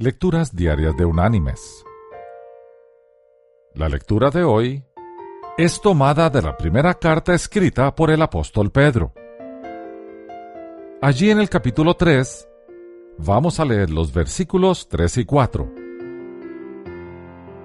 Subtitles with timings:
[0.00, 1.84] Lecturas Diarias de Unánimes.
[3.74, 4.84] La lectura de hoy
[5.56, 9.12] es tomada de la primera carta escrita por el apóstol Pedro.
[11.02, 12.48] Allí en el capítulo 3
[13.18, 15.72] vamos a leer los versículos 3 y 4,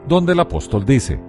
[0.07, 1.21] donde el apóstol dice,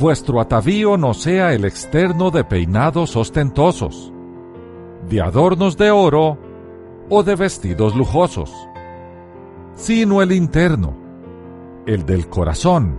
[0.00, 4.10] Vuestro atavío no sea el externo de peinados ostentosos,
[5.06, 6.47] de adornos de oro
[7.08, 8.52] o de vestidos lujosos,
[9.74, 10.96] sino el interno,
[11.86, 12.98] el del corazón,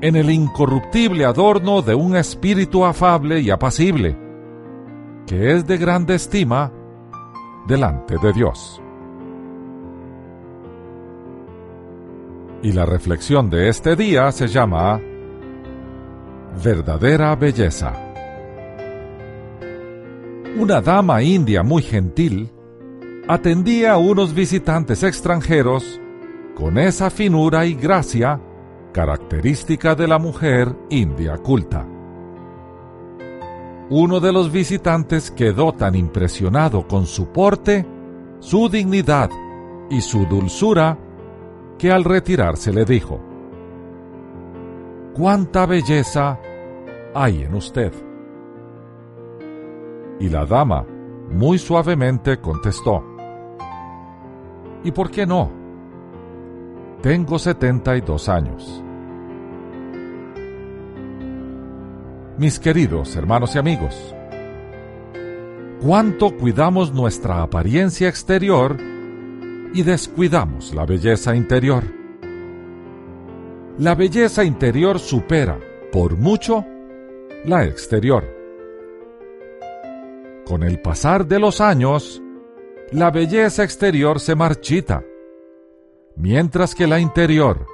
[0.00, 4.16] en el incorruptible adorno de un espíritu afable y apacible,
[5.26, 6.72] que es de grande estima
[7.66, 8.80] delante de Dios.
[12.62, 15.00] Y la reflexión de este día se llama
[16.62, 17.92] Verdadera Belleza.
[20.58, 22.50] Una dama india muy gentil
[23.28, 26.00] atendía a unos visitantes extranjeros
[26.56, 28.40] con esa finura y gracia
[28.92, 31.86] característica de la mujer india culta.
[33.90, 37.86] Uno de los visitantes quedó tan impresionado con su porte,
[38.40, 39.30] su dignidad
[39.90, 40.98] y su dulzura
[41.78, 43.20] que al retirarse le dijo,
[45.14, 46.38] ¿Cuánta belleza
[47.14, 47.92] hay en usted?
[50.18, 50.86] Y la dama
[51.30, 53.04] muy suavemente contestó,
[54.84, 55.50] ¿Y por qué no?
[57.02, 58.82] Tengo 72 años.
[62.38, 64.14] Mis queridos hermanos y amigos,
[65.80, 68.76] ¿cuánto cuidamos nuestra apariencia exterior
[69.74, 71.82] y descuidamos la belleza interior?
[73.78, 75.58] La belleza interior supera,
[75.92, 76.64] por mucho,
[77.44, 78.24] la exterior.
[80.44, 82.22] Con el pasar de los años,
[82.92, 85.04] la belleza exterior se marchita,
[86.16, 87.66] mientras que la interior,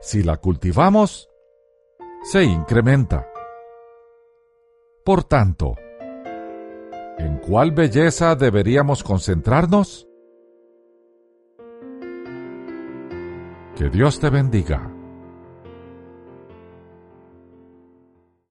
[0.00, 1.28] si la cultivamos,
[2.22, 3.28] se incrementa.
[5.04, 5.74] Por tanto,
[7.18, 10.08] ¿en cuál belleza deberíamos concentrarnos?
[13.76, 14.95] Que Dios te bendiga.